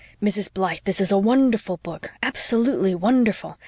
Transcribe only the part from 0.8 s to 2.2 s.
this is a wonderful book